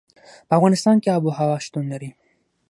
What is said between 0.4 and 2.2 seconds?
په افغانستان کې آب وهوا شتون لري.